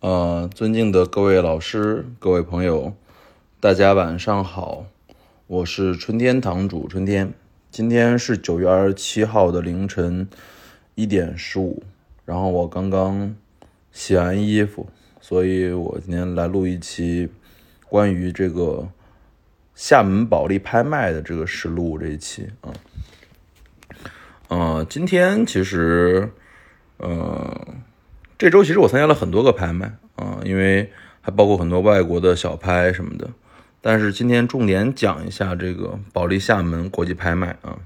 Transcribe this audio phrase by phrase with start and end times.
[0.00, 2.94] 呃，尊敬的各位老师、各位朋友，
[3.60, 4.86] 大家晚上好，
[5.46, 7.34] 我是春天堂主春天。
[7.70, 10.26] 今天是九月二十七号的凌晨
[10.94, 11.82] 一点十五，
[12.24, 13.36] 然后我刚刚
[13.92, 14.88] 洗完衣服，
[15.20, 17.28] 所以我今天来录一期
[17.86, 18.88] 关于这个
[19.74, 22.72] 厦门保利拍卖的这个实录这一期啊。
[24.48, 26.32] 呃，今天其实，
[26.96, 27.74] 呃。
[28.40, 33.28] 这周其实我参加了很多个拍卖啊，因为还包括很多外国的小拍什么的。
[33.82, 37.76] 但是今天重点讲一下这个保利厦门国际拍卖啊。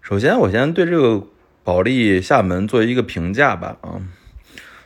[0.00, 1.26] 首先，我先对这个
[1.62, 4.00] 保利厦门做一个评价吧啊，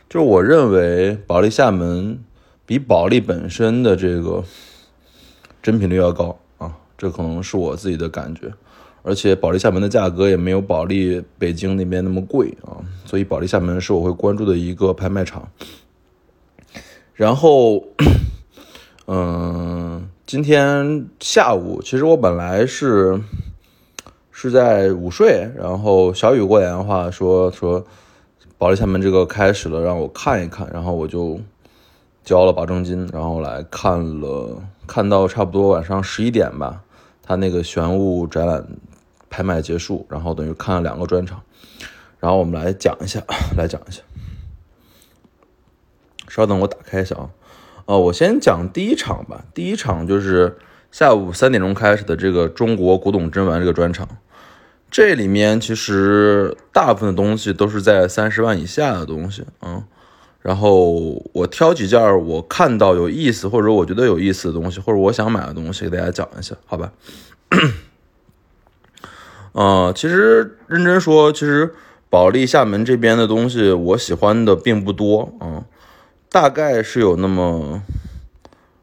[0.09, 2.21] 就是我认为保利厦门
[2.65, 4.43] 比保利本身的这个
[5.63, 8.51] 真品率要高啊，这可能是我自己的感觉。
[9.01, 15.47] 而且保利厦门的价格也没有保利北京那边那么贵啊，所以保利厦门是我会关注的一个拍卖场。
[17.13, 17.83] 然后，
[19.07, 23.19] 嗯，今天下午其实我本来是
[24.31, 27.85] 是在午睡，然后小雨过来的话说说
[28.57, 31.39] 保利厦门这个开始了，让我看一看，然后我就
[32.23, 36.83] 交了保证金，然后来看了，看到差不多晚上十一点吧，
[37.23, 38.65] 他那个玄武展览。
[39.29, 41.41] 拍卖结束，然后等于看了两个专场，
[42.19, 43.23] 然后我们来讲一下，
[43.57, 44.01] 来讲一下。
[46.27, 47.29] 稍等，我打开一下啊。
[47.85, 49.45] 呃，我先讲第一场吧。
[49.53, 50.57] 第一场就是
[50.91, 54.07] 下午三点钟开始的这个中国古董珍玩这个专场。
[54.91, 59.85] 这里面其实大部分的东西都是在三十万以下的东西啊。
[60.41, 60.91] 然后
[61.33, 66.93] 我挑几件我看到有意思或者我觉得有意思的东西，或者我想买的东西给大家讲一下，好吧？
[69.51, 71.73] 呃，其实认真说，其实
[72.09, 75.65] 保利厦门这边的东西我喜欢的并不多啊，
[76.29, 77.81] 大概是有那么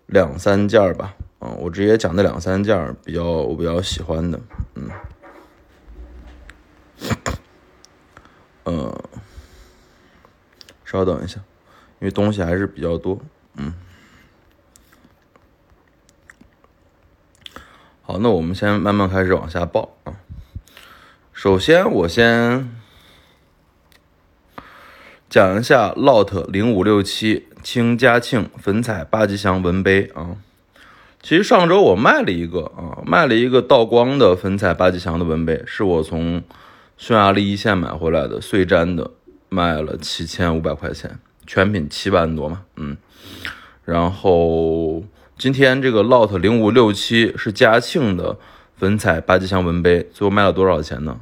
[0.06, 4.41] 两三件吧，啊，我直接讲那两三件比较我比较喜欢的，
[4.75, 4.91] 嗯，
[8.65, 9.05] 呃，
[10.84, 11.38] 稍等一下，
[12.00, 13.19] 因为东西还是比较多，
[13.56, 13.72] 嗯，
[18.03, 19.93] 好，那我们先慢慢开始往下报。
[21.46, 22.68] 首先，我先
[25.28, 30.38] 讲一下 Lot 零五六七清嘉庆粉彩八吉祥文杯啊。
[31.22, 36.42] 其实上周我卖了一个啊，卖了一个道光的粉彩八吉祥的文杯，是我从
[36.98, 39.12] 匈牙利一线买回来的碎粘的，
[39.48, 42.96] 卖了七千五百块钱，全品七万多嘛，嗯。
[43.84, 45.04] 然后
[45.38, 48.36] 今天这个 Lot 零五六七是嘉庆的。
[48.78, 51.18] 粉彩八吉祥文杯最后卖了多少钱呢？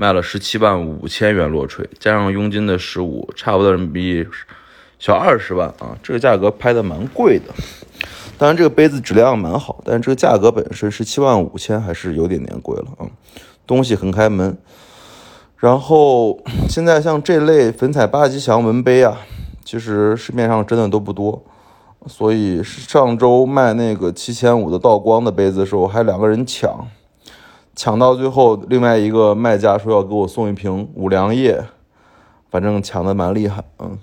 [0.00, 4.24] 卖了十七万五千元落锤，加上佣金的十五，差不多人民币
[5.00, 5.98] 小二十万啊！
[6.04, 7.52] 这个价格拍的蛮贵的。
[8.38, 13.10] 当然这个杯子质量蛮好，但是这个价格本身十七万五千还是有点点贵了啊。
[13.66, 14.56] 东西很开门。
[15.56, 16.38] 然后
[16.68, 19.18] 现在像这类粉彩八吉祥文杯啊，
[19.64, 21.44] 其实市面上真的都不多。
[22.06, 26.86] 所以上周卖那个七千五的道光的杯子的时候，还两个人抢，
[27.78, 31.64] 抢到最后，另外一个卖家说要给我送一瓶五粮液，
[32.50, 33.96] 反正抢的蛮厉害，嗯。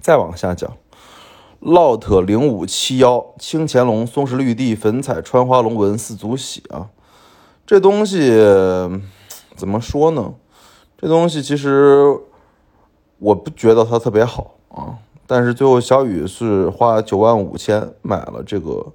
[0.00, 0.70] 再往下讲
[1.60, 6.90] ，Lot 零五七幺清乾隆松石绿地粉彩穿花龙纹四足喜啊，
[7.66, 8.40] 这东西
[9.56, 10.34] 怎么说呢？
[10.96, 12.16] 这东西其实
[13.18, 14.96] 我不觉得它特别好啊。
[15.26, 18.86] 但是最后小雨是花九万五千买了这个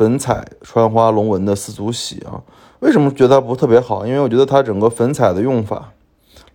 [0.00, 2.40] 粉彩穿花龙纹的四足喜啊，
[2.78, 4.06] 为什么觉得它不特别好？
[4.06, 5.92] 因为我觉得它整个粉彩的用法、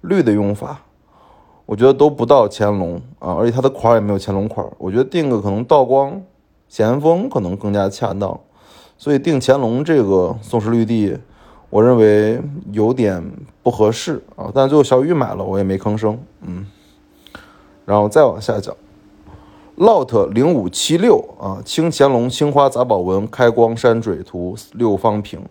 [0.01, 0.81] 绿的用法，
[1.67, 6.19] 我觉得都不到乾隆啊，而且它的款也没有乾隆款，我觉得定个可能道光、
[6.67, 8.39] 咸丰可能更加恰当，
[8.97, 11.15] 所以定乾隆这个宋石绿地，
[11.69, 12.41] 我认为
[12.71, 13.23] 有点
[13.61, 14.49] 不合适啊。
[14.55, 16.65] 但最后小雨买了，我也没吭声，嗯，
[17.85, 18.75] 然后再往下讲。
[19.77, 25.41] Lot 零五七六啊，清乾隆青花杂宝纹开光山水图六方瓶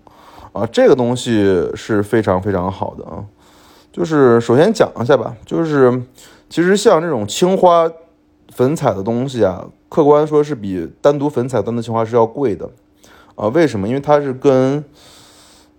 [0.53, 3.23] 啊，这个东西是非常非常好的啊。
[3.93, 6.03] 就是首先讲一下吧，就是
[6.49, 7.91] 其实像这种青花
[8.55, 12.71] 粉彩的东西啊，客观说是比单独粉彩单独青花是要贵的
[13.35, 13.49] 啊。
[13.49, 13.87] 为什么？
[13.87, 14.83] 因为它是跟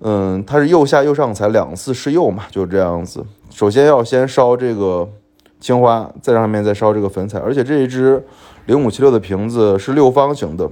[0.01, 3.25] 嗯，它是釉下釉上彩两次试釉嘛，就这样子。
[3.49, 5.09] 首先要先烧这个。
[5.65, 8.23] 青花在上面再烧这个粉彩，而且这一支
[8.67, 10.69] 零五七六的瓶子是六方形的，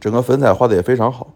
[0.00, 1.34] 整个粉彩画的也非常好，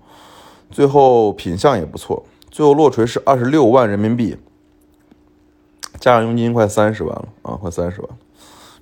[0.71, 4.39] 最后品相也不错，最后落锤是二十六万人民币，
[6.01, 8.09] 加上佣金快三十万了啊，快三十万。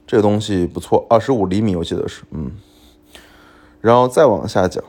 [0.06, 2.52] 这东西不错，二十五厘米，我记得是，嗯。
[3.80, 4.84] 然后再往下讲，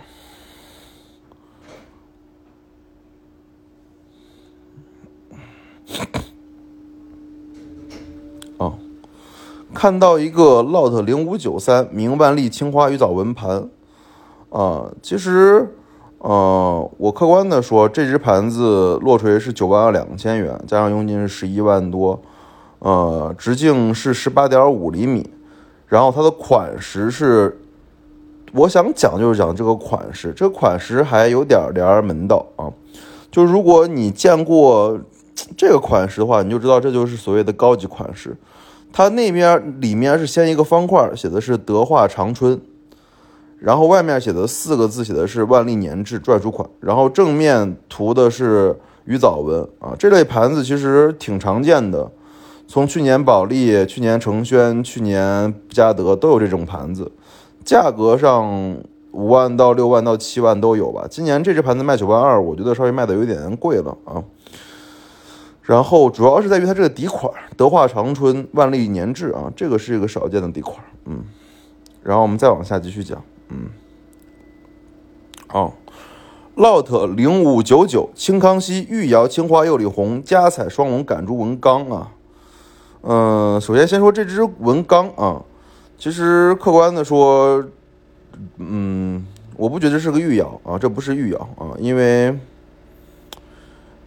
[9.78, 13.70] 看到一个 LOT 零五九三明万历青花鱼藻纹盘，
[14.50, 15.72] 啊，其实。
[16.20, 22.20] 呃，我客观的说，这只盘子落锤是九万两千元，加上佣金是十一万多，
[22.80, 25.30] 呃，直径是十八点五厘米，
[25.86, 27.62] 然后它的款式是，
[28.52, 32.66] 我想讲就是讲这个款式，这个款式还有点点门道啊，
[33.30, 35.00] 就如果你见过
[35.56, 38.36] 这个款式的话，你就知道这就是所谓的高级款式，
[38.98, 42.60] 它那边里面是先一个方块，写的是德化长春。
[43.60, 52.10] 然后外面写的四个字写的是万历年制篆书款，然后正面涂的是鱼藻纹啊，这类盘子其实挺常见的，
[52.68, 57.12] 从去年保利、去年成轩、去年嘉德都有这种盘子，
[57.64, 58.76] 价格上
[59.12, 61.06] 五万到六万到七万都有吧。
[61.08, 64.24] 今年这只盘子卖九万二，我觉得稍微卖的有点贵了啊。
[65.68, 71.24] 然后主要是在于它这个底款，德化长春万历年制啊，这个是一个少见的底款，嗯。
[72.04, 73.22] 然后我们再往下继续讲。
[73.50, 73.66] 嗯，
[75.48, 75.74] 好
[76.56, 82.12] ，LOT 零五九九清康熙玉窑青花釉里红加彩双龙赶珠纹钢啊，
[83.02, 85.44] 嗯，首先先说这只纹钢啊，
[85.98, 87.62] 其实客观的说，
[88.56, 89.26] 嗯，
[89.58, 92.34] 我不觉得是个玉窑啊，这不是玉窑啊，因为，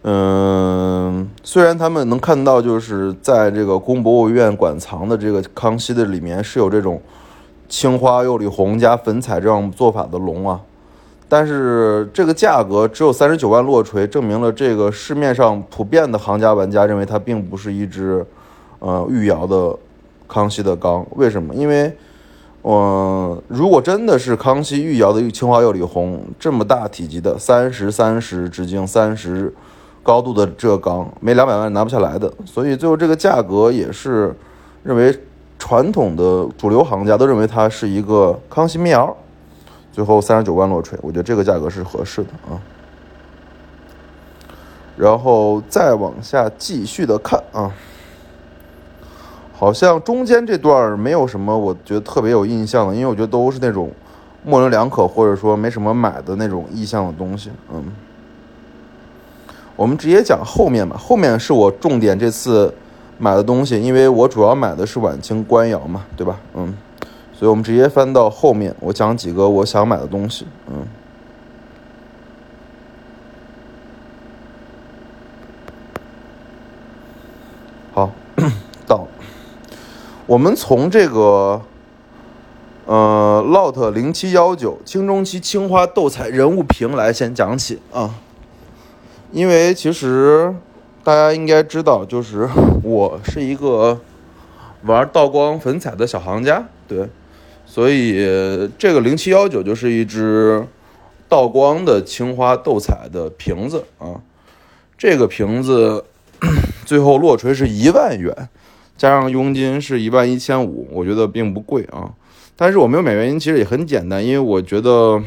[0.03, 7.01] 嗯，虽然他们能看到就是在这个宫博物院馆藏的这个康熙的里面是有这种。
[7.73, 10.59] 青花釉里红加粉彩这样做法的龙啊，
[11.29, 18.25] 但是这个价格只有三十九万落锤，证明了这个市面上普遍的行家玩家认为它并不是一只，
[18.79, 19.73] 呃，玉窑的
[20.27, 21.05] 康熙的缸。
[21.11, 21.55] 为什么？
[21.55, 21.95] 因为，
[22.63, 29.53] 嗯，如果真的是康熙玉窑的青花釉里红这么大体积的三十三十直径三十
[30.03, 32.31] 高度的这缸，没两百万拿不下来的。
[32.45, 34.35] 所以最后这个价格也是
[34.83, 35.17] 认为。
[35.63, 39.15] 传统的主流行家都认为它是一个康熙民窑，
[39.91, 42.57] 最后三十九万落锤，我觉得这个价格是合适的啊。
[44.97, 47.71] 然后再往下继续的看啊，
[49.53, 53.91] 好像中间这段没有什么我觉得特别有印象的，因为我觉得都是那种
[54.43, 57.51] 模棱两可或者说没什么买的那种意向的东西。
[57.71, 57.83] 嗯，
[59.81, 62.71] 我们直接讲后面吧，后面是我重点这次。
[63.23, 66.39] 买的东西，因为我主要买的是晚清官窑嘛，对吧？
[66.55, 66.75] 嗯，
[67.31, 70.47] 所以我们直接翻到后面，我讲几个我想买的东西。
[70.65, 70.87] 嗯，
[77.93, 78.11] 好，
[78.87, 79.05] 到
[80.25, 81.61] 我们从这个
[82.87, 88.15] 呃 LOT 零七幺九清中期青花斗彩人物瓶来先讲起啊，
[89.31, 90.53] 因为其实。
[91.03, 92.47] 大家应该知道，就是
[92.85, 93.99] 我是一个
[94.83, 97.09] 玩道光粉彩的小行家，对，
[97.65, 98.23] 所以
[98.77, 100.63] 这个零七幺九就是一只
[101.27, 104.21] 道光的青花斗彩的瓶子啊。
[104.95, 106.05] 这个瓶子
[106.85, 108.31] 最后落锤是一万元，
[108.95, 112.13] 加上佣金是一万一千五，我觉得并不贵啊。
[112.55, 115.19] 但是我没有买原因其实也很简单，因为我觉得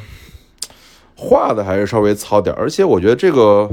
[1.17, 3.69] 画的还是稍微糙点，而且我觉得这个。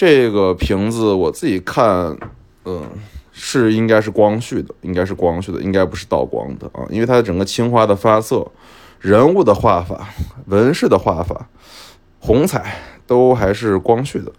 [0.00, 2.16] 这个瓶子我自己看，
[2.64, 2.88] 嗯，
[3.32, 8.50] 是应该是光绪的，应该是光绪的，应该不是道光的啊，因为它的整个青花的发色、
[8.98, 10.08] 人物的画法、
[10.46, 11.46] 纹饰的画法、
[12.18, 14.32] 红彩都还是光绪的，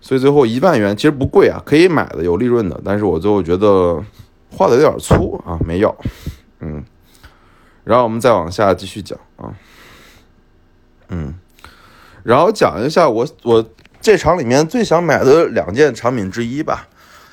[0.00, 4.02] 所以最后一万元其实不贵啊，可以买的，有利润的，但是我最后觉得
[4.50, 5.94] 画的有点粗啊，没要，
[6.60, 6.82] 嗯，
[7.84, 9.52] 然后我们再往下继续讲啊，
[11.10, 11.34] 嗯，
[12.22, 13.62] 然后讲一下我我。
[14.04, 16.88] 这场里面最想买的两件产品之一吧，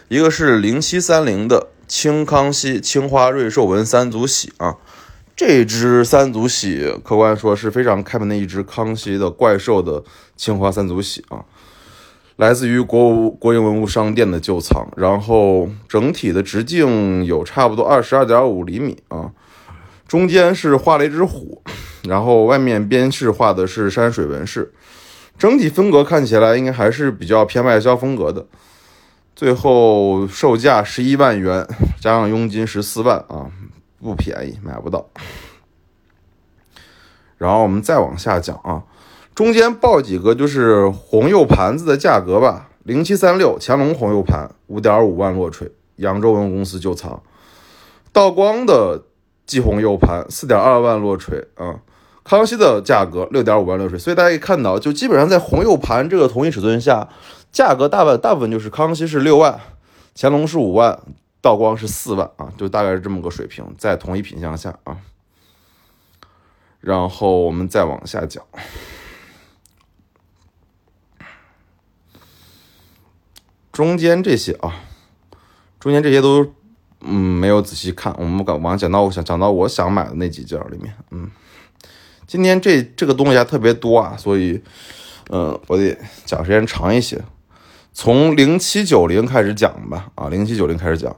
[0.07, 4.77] 一个是零七三零的清康熙青花瑞兽纹三足喜啊，
[5.35, 10.01] 这只三足喜客观说是非常开门的一只康熙的怪兽的
[10.37, 11.43] 青花三足喜啊，
[12.37, 19.31] 来自于国物国营文物商店的旧藏，然后整体的直径有差不多二十二点五厘米啊，
[20.07, 21.61] 中间是画了一只虎，
[22.03, 24.73] 然后外面边饰画的是山水纹饰。
[25.41, 28.45] 整体风格看起来应该还是比较偏外销风格的，
[29.35, 31.67] 最后售价十一万元，
[31.99, 33.49] 加上佣金十四万啊，
[33.99, 35.09] 不便宜，买不到。
[37.39, 38.83] 然后我们再往下讲啊，
[39.33, 47.19] 中间报几个就是红釉盘子的价格吧，零七三六乾隆红釉盘五点五万落锤，扬州文物公司旧藏。
[48.13, 49.05] 道光的
[49.47, 51.79] 霁红釉盘四点二万落锤啊，
[52.31, 57.09] 康熙的价格六点五万落锤，所以大家可以看到，就基本上在红釉盘这个同一尺寸下，
[57.51, 59.59] 价格大半大部分就是康熙是六万，
[60.15, 60.97] 乾隆是五万，
[61.41, 64.95] 道光是四万啊，就大概是这么个水平，在同一品相下啊。
[66.79, 68.41] 然后我们再往下讲，
[73.73, 74.75] 中间这些啊，
[75.81, 76.53] 中间这些都
[77.01, 81.29] 嗯没有仔细看，我们往往讲到我想讲到我想买的那几件里面，嗯，
[82.31, 84.57] 今天这这个东西还特别多啊，所以
[85.31, 87.21] 嗯我得讲时间长一些，
[87.91, 91.13] 从零七九零开始讲吧，啊零七九零开始讲。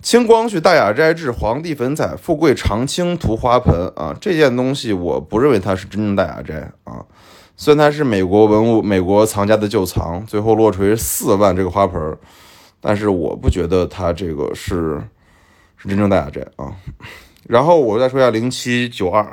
[0.00, 7.04] 清光绪大雅斋制皇帝粉彩富贵长青图花盆啊，这件东西我不认为它是真正大雅斋啊，
[7.56, 12.16] 虽然它是美国文物、美国藏家的旧藏，最后落锤四万这个花盆，
[12.80, 15.02] 但是我不觉得它这个是
[15.76, 16.72] 是真正大雅斋啊。
[17.48, 19.26] 然后我再说一下零七九二，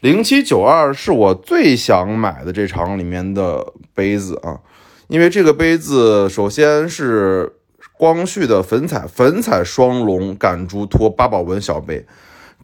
[0.00, 4.60] 零七九二是我最想买的这场里面的杯子啊，
[5.08, 7.54] 因为这个杯子首先是。
[7.96, 12.06] 光绪的粉彩粉彩双龙赶珠托八宝纹小杯，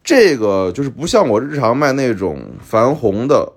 [0.01, 2.41] 这个就是不像我日常卖那种
[2.71, 3.51] 矾红的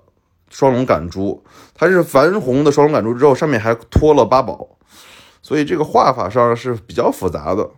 [0.49, 1.41] 双龙赶珠，
[1.73, 4.67] 它是矾红的双龙赶珠之后上面还托了八宝，
[5.41, 7.69] 所以这个画法上是比较复杂的。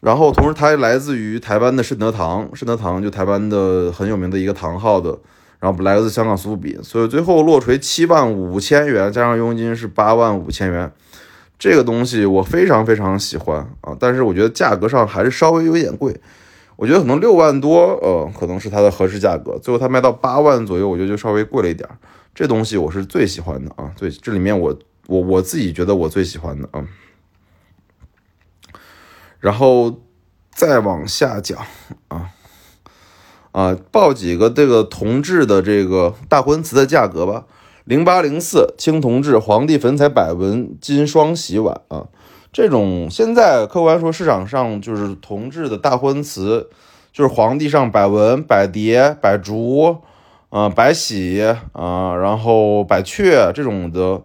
[0.00, 5.18] 然后同时它来自于台湾的顺德堂，顺德堂就台湾的很有名的一个堂号的，
[5.58, 10.90] 然后来自香港苏富比，所以最后落锤七万五千元，加上佣金是八万五千元。
[11.58, 16.18] 这个东西我非常非常喜欢啊，但是我觉得价格上还是稍微有点贵，
[16.76, 19.58] 我觉得可能六万多，呃，可能是它的合适价格。
[19.58, 21.86] 最后它卖到八万左右，我觉得就稍微贵了一点。
[22.34, 24.74] 这东西我是最喜欢的啊，最这里面我
[25.08, 26.82] 我我自己觉得我最喜欢的啊。
[29.40, 30.00] 然后
[30.52, 31.58] 再往下讲
[32.08, 32.30] 啊
[33.52, 37.46] 啊，报几个这个铜制的这个大婚瓷的价格吧。
[37.84, 42.06] 零八零四青铜制皇帝粉彩百纹金双喜碗啊，
[42.52, 46.70] 这种现在客观说市场上就是铜制的大婚瓷，
[47.12, 49.96] 就是皇帝上百纹、百蝶、百竹，
[50.50, 51.42] 啊，百喜
[51.72, 54.22] 啊，然后百雀这种的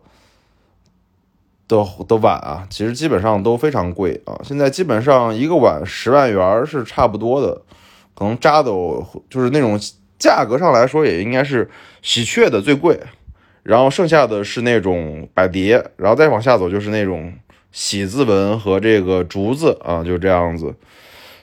[1.67, 4.39] 的的碗啊，其实基本上都非常贵啊。
[4.43, 7.62] 现在基本上一个碗十万元是差不多的，
[8.13, 9.79] 可能扎斗就是那种
[10.17, 11.69] 价格上来说也应该是
[12.01, 13.00] 喜鹊的最贵。
[13.63, 17.34] 然后剩下的是那种百蝶，然后再往下走就是那种
[17.72, 20.75] 喜字纹和这个竹子啊，就这样子。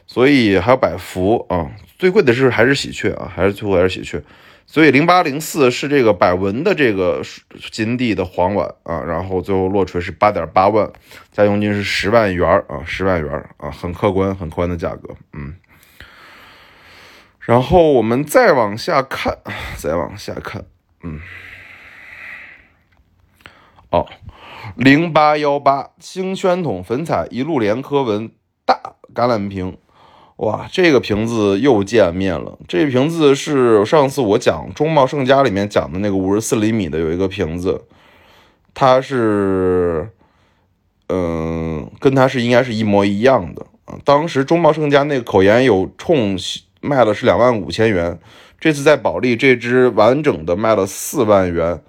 [0.07, 4.23] 所以还有百福啊，最贵的是还是喜鹊啊，还是最后还是喜鹊。
[4.73, 7.21] 所以零八零四是这个百文的这个
[7.71, 10.91] 金地的黄碗啊，然后最后落锤是八点八万，
[11.31, 15.57] 加佣金是十万元啊，十万元啊，很客观很客观的价格，嗯。
[17.41, 19.37] 然后我们再往下看，
[19.77, 20.65] 再往下看，
[21.03, 21.21] 嗯。
[23.91, 24.09] 哦，
[24.75, 28.31] 零八幺八清宣统粉彩一路连科纹
[28.65, 29.77] 大橄榄瓶，
[30.43, 32.59] 哇，这个瓶子又见面了。
[32.67, 37.81] 这个瓶子是上次我讲中茂盛家里面讲的那个五十四厘米的有一个瓶子，
[38.75, 40.11] 它是，
[41.09, 43.97] 嗯，跟它是应该是一模一样的啊。
[44.05, 46.37] 当时中茂盛家那个口沿有冲
[46.81, 48.19] 卖了是两万五千元，
[48.59, 51.81] 这次在保利这只完整的卖了四万元。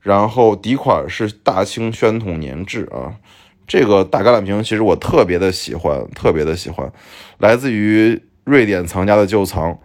[0.00, 3.18] 然后底款是大清宣统年制啊，
[3.66, 6.90] 这个大橄榄瓶其实我特别的喜欢，特别的喜欢，
[7.38, 9.78] 来自于瑞典藏家的旧藏，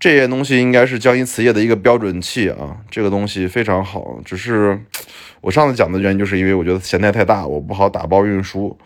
[0.00, 4.80] 这件东西应该是江阴瓷业的一个标准器啊，这个东西非常好，只是
[5.40, 8.76] 我上次讲的原因就是因为我觉得咸态太大，我不好打包运输，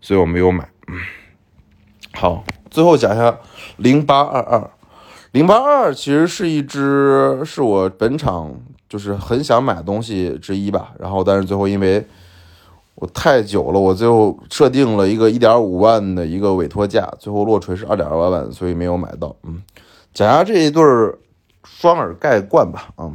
[0.00, 0.68] 所以我没有买。
[2.12, 3.38] 好，最后讲一下
[3.76, 4.70] 零八二二，
[5.32, 8.60] 零八二其实是一只是我本场。
[8.88, 12.06] 就是很想买的东西之一吧，然后但是最后因为
[12.96, 19.36] 我太久了，我最后设定了一个一点五万的一个委托价，最后落锤是二点二万，所以没有买到。
[19.42, 19.62] 嗯，
[20.14, 20.82] 讲下这一对
[21.62, 22.88] 双耳盖罐吧。
[22.96, 23.12] 啊，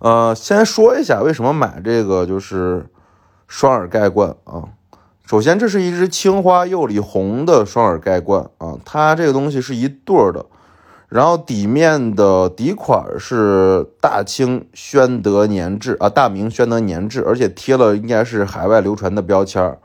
[0.00, 2.86] 呃，先说一下为什么买这个就是
[3.46, 4.64] 双耳盖罐啊。
[5.26, 10.46] 首先，这是一只青花釉里红的双耳盖罐啊，它这个东西是一对儿的。
[11.08, 19.78] 然后底面的底款是大清宣德年制啊，大明宣德年制，而且贴了应该是海外流传的标签，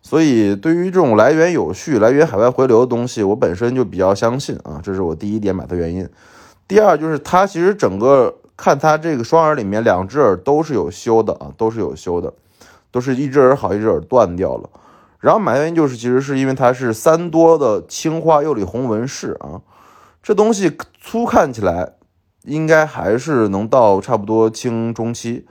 [0.00, 6.08] 所以对于这种来源有序、来源海外回流的东西，我本身就比较相信啊，这是我第一点买的原因。
[6.68, 12.32] 第二就是它其实整个看它这个双耳里面两只耳都是有修的啊，都是有修的，
[12.92, 14.70] 都是一只耳好，一只耳断掉了。
[15.18, 19.60] 然后买的原因就是其实是因为它是三多的青花釉里红纹饰啊，
[20.22, 21.94] 这东西粗看起来
[22.44, 25.46] 应该还是能到差不多清中期，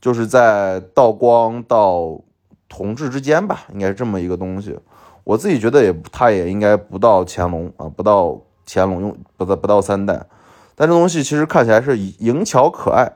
[0.00, 2.20] 就是在道光到
[2.68, 4.78] 同治之间吧，应该是这么一个东西。
[5.24, 10.26] 我自己觉得也它也应该不到乾隆啊，不到乾隆用不到不到三代，
[10.74, 13.12] 但这东西其实看起来是莹巧可爱，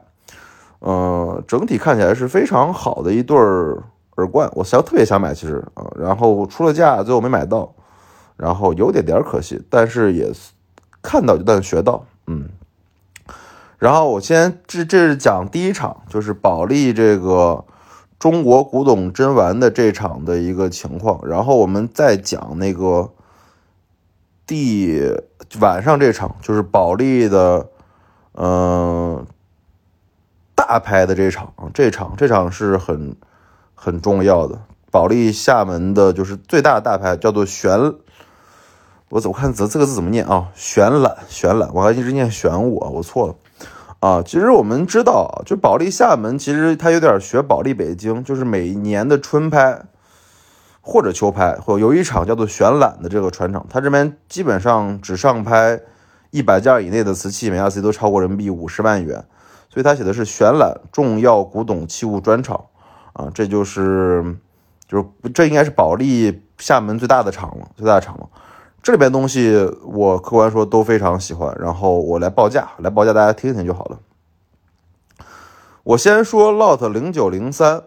[0.80, 3.84] 嗯，整体看起来是非常好的一对儿。
[4.16, 7.74] 耳冠，我想特别想买，其实啊，然后出了价，最后没买到，
[8.36, 10.32] 然后有点点可惜，但是也
[11.04, 12.48] 看到就算学到，嗯。
[13.78, 17.64] 然后我先这这是讲第一场，就是保利这个
[18.18, 23.12] 中国古董珍玩的这场的一个情况，然后我们再讲那个
[24.46, 25.14] 第
[25.60, 27.68] 晚上这场，就是保利的
[28.32, 29.26] 嗯
[30.54, 33.14] 大牌的这场，这场这场是很。
[33.76, 37.92] 很重要的，保利厦门的就是最大的大牌，叫做玄，
[39.10, 40.48] 我怎么看这这个字怎么念啊？
[40.54, 43.34] 玄览，玄览，我还一直念玄武啊，我错了
[44.00, 44.22] 啊。
[44.22, 49.82] 其实我们知道，就保利厦门，其实它有点学保利北京，就是每年的春拍
[50.80, 55.80] 或者秋拍，或有一场叫做玄览的这个船厂，它这边基本上只上拍
[56.30, 59.24] 一百件以内的瓷器，每件瓷器都超过人民币五十万元，
[59.68, 62.64] 所以它写的是玄览重要古董器物专场。
[63.12, 64.36] 啊，这就是，
[64.88, 68.28] 就是这应该是保利厦门最大的厂了，最大的厂了。
[68.84, 73.98] 这里边东西我客观说都非常喜欢，然后我来报价，来报价大家听听就好了。
[75.84, 77.84] 我先说 Lot 零九零三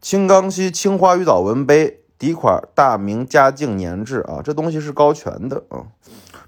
[0.00, 5.84] 青钢锡青花鱼藻纹杯底款大明嘉靖年制啊，这东西是高全的啊，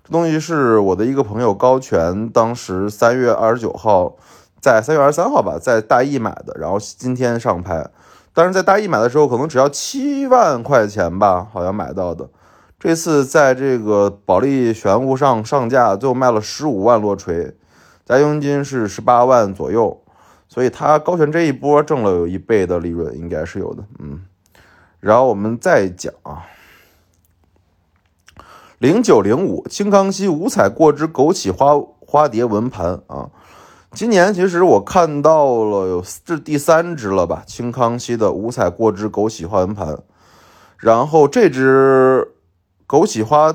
[0.02, 4.16] 这东西是我的一个朋友高全，当时三月二十九号
[4.62, 7.86] 在三月二十三号吧，在大益买的，然后今天上拍。
[8.32, 12.30] 但是在大益买的时候，可能只要七万块钱吧，好像买到的。
[12.80, 17.54] 这次在这个保利玄物上上架，最后卖了十五万落锤，
[18.06, 20.00] 加佣金是十八万左右，
[20.48, 23.84] 所以他高悬这一波挣了有一倍的利润，应该是有的。
[23.98, 24.22] 嗯，
[24.98, 26.46] 然后我们再讲啊，
[28.78, 33.28] 零九零五清康熙五彩过枝枸杞花花蝶纹盘啊。
[33.92, 39.98] 今年其实我看到了有这第三只了吧，清康熙的五彩过枝枸杞花纹盘，
[40.78, 42.32] 然后这只
[42.90, 43.54] 枸杞花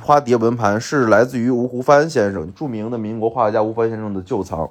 [0.00, 4.70] 花蝶纹盘是来自于吴湖帆先生，著名的民国画家吴帆先生的旧藏，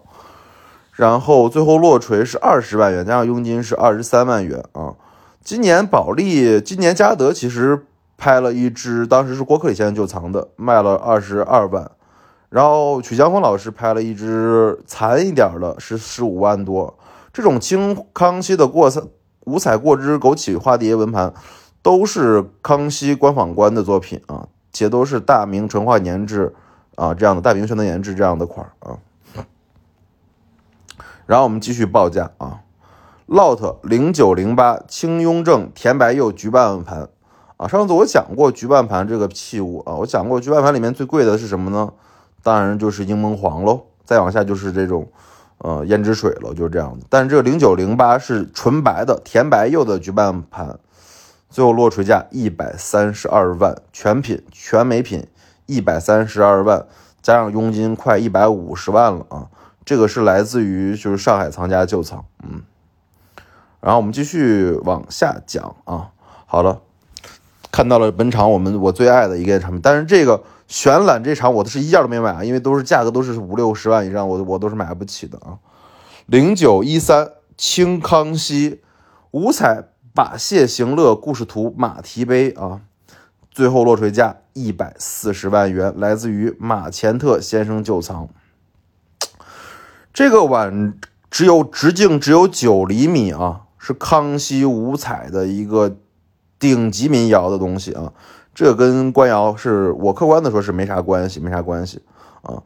[0.93, 4.95] 然后最后落锤是二十万元，加上佣金是二十三万元啊。
[5.43, 7.85] 今年保利，今年嘉德其实
[8.17, 11.91] 拍了一只，当时是郭克里先生旧藏的，卖了二十二万。
[12.47, 16.97] 然后曲江峰老师拍了一只残一点的，是十五万多。
[17.33, 19.01] 这种清康熙的过彩
[19.41, 21.33] 五彩过枝枸杞花蝶纹盘，
[21.81, 26.53] 都是康熙官方官的作品啊，且都是大明成化年制
[26.95, 28.99] 啊这样的大明宣德年制这样的款啊。
[31.25, 32.61] 然后我们继续报价啊
[33.27, 37.07] ，Lot 零九零八清雍正甜白釉菊瓣盘
[37.57, 41.93] 啊，上次我讲过菊瓣盘这个器物啊，我讲过菊瓣盘里面最贵的是什么呢？
[42.43, 45.07] 当然就是柠檬黄喽，再往下就是这种，
[45.59, 47.05] 呃，胭脂水了，就是这样的。
[47.07, 50.79] 但是这个零九零八是纯白的甜白釉的菊瓣盘，
[51.51, 55.27] 最后落锤价一百三十二万，全品全美品
[55.67, 56.87] 一百三十二万，
[57.21, 59.47] 加上佣金快一百五十万了啊！
[59.85, 62.63] 这个是来自于就是上海藏家旧藏，嗯。
[63.81, 66.09] 然后我们继续往下讲啊，
[66.47, 66.81] 好了，
[67.71, 70.41] 看到了本场我们我最爱的一个产品，但是这个。
[70.71, 75.59] 玄览这场我都是一件都没买啊，因为都是价格都是五六十万以上，我我都是买不起的啊。
[76.27, 78.79] 零九一三清康熙
[79.31, 82.81] 五彩把谢行乐故事图马蹄杯啊，
[83.49, 88.27] 最后落锤价一百四十万元，来自于马前特先生旧藏。
[90.13, 90.93] 这个碗
[91.29, 95.95] 只有直径只有九厘米啊，是康熙五彩的一个
[96.59, 98.11] 顶级民窑的东西啊。
[98.53, 102.01] 这跟官窑是我客观的说，是没啥关系，没啥关系
[102.41, 102.61] 啊。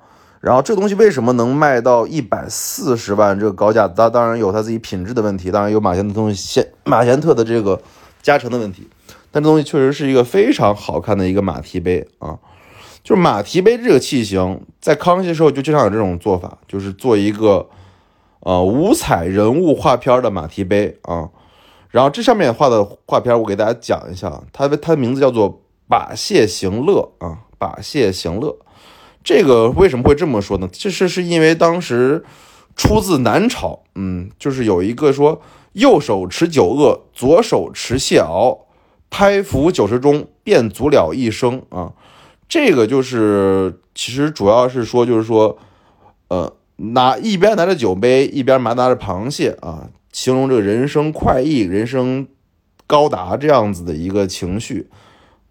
[0.45, 3.87] 然后这东西为什么能卖到一百四十万这个高价？
[3.87, 7.81] 它当然有它自己品质的问题，当然有马贤的东西，现马贤特的这个
[8.21, 8.87] 加成的问题。
[9.31, 12.37] 但这东西确实是一个非常好看的一个马蹄杯啊。
[13.03, 17.67] 就是马蹄杯这个器型，在康熙时候就经常有这种做法，就是做一个
[18.41, 21.27] 呃五彩人物画片的马蹄杯啊。
[21.89, 25.61] 然后这上面画的画片，我给大家讲一下，它的它的名字叫做。
[25.87, 28.57] 把谢行乐啊，把谢行乐，
[29.25, 30.69] 这个为什么会这么说呢？
[30.71, 32.23] 其实是因为当时
[32.75, 35.41] 出自南朝，嗯，就是有一个说
[35.73, 38.59] 右手持九恶，左手持谢鳌，
[39.09, 41.91] 拍拂九十中，便足了一生啊。
[42.47, 45.57] 这个就是其实主要是说，就是说，
[46.27, 52.27] 呃，拿一边拿着酒杯，一边拿拿着螃蟹啊，形容这个人生快意、人生
[52.85, 54.87] 高达这样子的一个情绪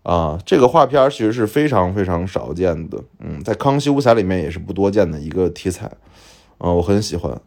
[0.05, 0.39] 啊。
[0.47, 5.87] 这个画片其实是非常非常少见的，嗯，在《康熙五彩》里面也是不多见的一个题材，
[6.59, 7.39] 啊，我很喜欢，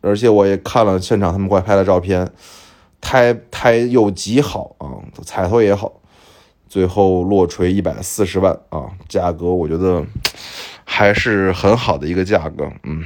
[0.00, 2.30] 而且我也看了现场他们过来拍的照片，
[3.00, 6.00] 胎胎又极好啊，彩头也好。
[6.68, 10.02] 最后落锤一百四十万啊，价格我觉得
[10.84, 13.04] 还是很好的一个价格，嗯。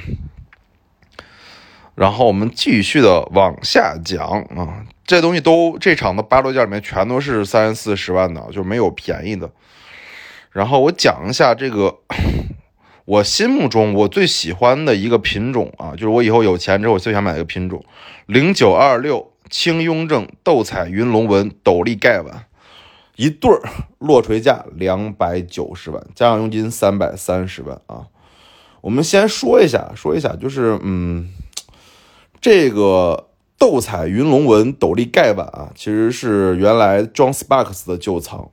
[1.97, 9.51] 然后我们继续的往下讲啊，这东西都这场的八六件里面全都是三四十万的，就没有便宜的。
[10.51, 11.99] 然后我讲一下这个
[13.07, 17.85] 我心目中我最喜欢的一个品种啊，就是我以后有钱之后我最想买一个品种，
[18.27, 22.47] 零九二六青雍正斗彩云龙纹斗笠盖碗。
[23.15, 23.63] 一对儿
[23.99, 28.09] 落锤价两百九十万，加上佣金三百三十万啊！
[28.83, 31.33] 我们先说一下，说一下，就是嗯，
[32.43, 33.26] 这个
[33.59, 38.51] 斗彩云龙纹斗笠盖碗啊，其实是原来 John Sparks 的旧藏，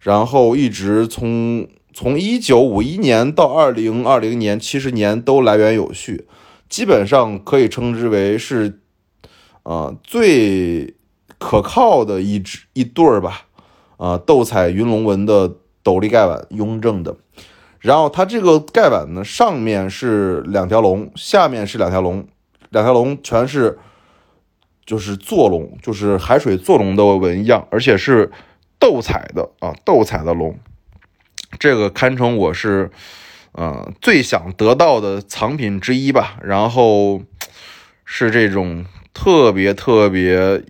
[0.00, 6.26] 然后一直从从一九五一年到二零二零年，七十年都来源有序，
[6.68, 8.80] 基本上可以称之为是
[9.62, 10.94] 啊最
[11.38, 13.42] 可靠的一只一对儿吧。
[13.98, 15.50] 啊，斗彩云龙纹的
[15.82, 17.16] 斗笠盖碗，雍正的。
[17.80, 22.26] 然后它这个盖碗呢，上面是两条龙，下面是两条龙，
[22.68, 23.78] 两条龙全是
[24.86, 28.30] 就是坐龙，就是海水坐龙的纹样，而且是
[28.78, 30.58] 斗彩的啊，斗彩的龙。
[31.58, 32.90] 这个堪称我是
[33.52, 36.38] 呃最想得到的藏品之一吧。
[36.42, 37.22] 然后
[38.04, 40.62] 是这种特别特别。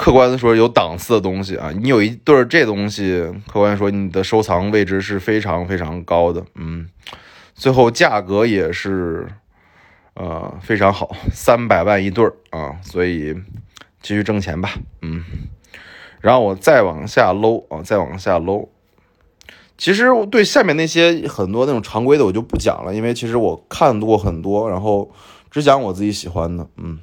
[0.00, 6.88] 客观的说，有档次的东西啊，你有一对这东西，客观说你的收藏位置是非常非常高的，嗯，
[7.56, 9.26] 最后价格也是，
[10.18, 13.34] 呃，非常好，三百万一对儿啊，所以
[14.02, 15.22] 继续挣钱吧，嗯，
[16.20, 18.68] 然后我再往下搂啊，再往下搂，
[19.76, 25.12] 其实对下面那些很多那种常规的我就不讲了，因为其实我看过很多，然后
[25.52, 26.98] 只讲我自己喜欢的，嗯。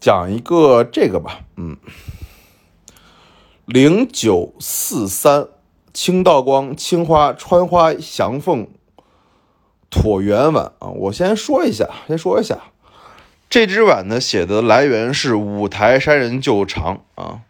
[0.00, 1.76] 讲一个这个吧，嗯，
[3.66, 5.48] 零九四三
[5.92, 8.68] 清道光青花穿花祥凤
[9.90, 12.58] 椭圆碗啊，我先说一下，先说一下，
[13.48, 17.40] 这只碗呢写的来源是五台山人旧藏啊，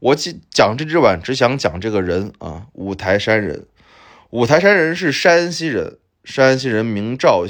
[0.00, 3.66] 我讲讲这只碗只想讲这个人啊，五台山人，
[4.30, 7.46] 五台山人是山西人，山西人名赵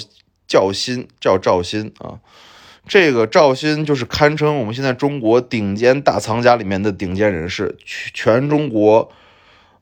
[0.47, 2.21] 赵新，叫赵新啊。
[2.89, 9.11] 这个赵鑫就是堪称我们现在中国顶尖大藏家里面的顶尖人士，全中国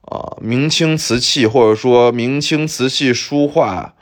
[0.00, 3.94] 啊明清瓷器或者说明清瓷器书画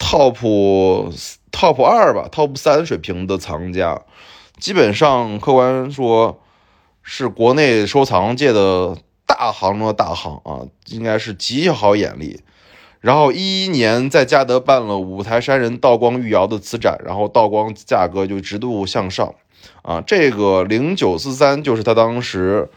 [0.00, 1.12] top
[1.52, 4.00] top 二吧，top 三水平的藏家，
[4.58, 6.40] 基本上客观说
[7.02, 12.40] 是国内收藏界的大行中的大行啊，应该是极好眼力。
[13.00, 19.34] 然后一一年在嘉德办了五台山人道光御窑的瓷展，然后道光价格就直度向上，
[19.82, 22.68] 啊，这个零九四三就是他当时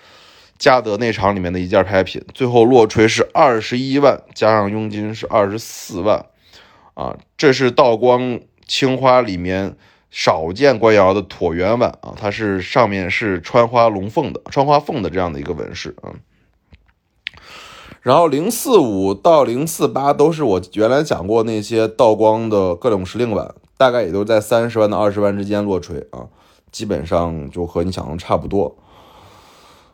[0.57, 6.25] 嘉德那场里面的一件拍品，最后落锤是二十一万，加上佣金是二十四万，
[6.93, 9.75] 啊，这是道光青花里面
[10.09, 16.13] 少见官窑的椭圆碗啊，它是上面是穿花龙凤的，穿花凤的这样的一个纹饰啊。
[18.01, 26.27] 然后零四五到零四八都是我原来讲过那些道光的各种时令碗，大概也都在三十万到二十万之间落锤啊，
[26.69, 28.75] 基本上就和你想的差不多。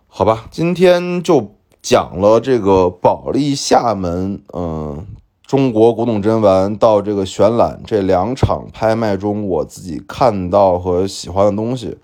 [0.08, 5.06] 好吧，今天就讲了这个保利厦门，嗯，
[5.50, 11.98] 中国古董珍玩到这个选览这两场拍卖中，我自己看到和喜欢的东西，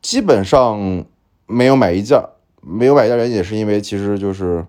[0.00, 1.04] 基本上
[1.46, 2.18] 没有买一件，
[2.62, 4.64] 没有买一件原因也是因为其实就是。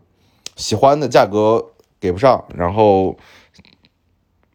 [0.56, 1.66] 喜欢的价格
[2.00, 3.18] 给不上，然后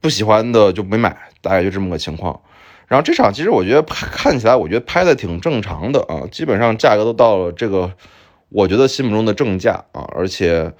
[0.00, 2.38] 不喜欢的就没买，大概就这么个情况。
[2.86, 7.94] 然后这场其实我觉得看起来，我觉得拍的挺正常的啊，基本上价格都到了这个
[8.50, 10.72] 我觉得心目中的正价啊，而且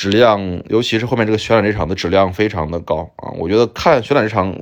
[0.00, 4.58] 质量，尤其是后面这个选览这场的质量非常的高啊，我觉得看选览这场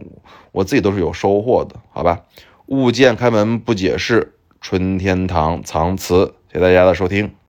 [0.50, 2.22] 我自己都是有收获的，好吧？
[2.66, 7.38] 物见开门不解释，春天堂藏词，谢谢大家的收听。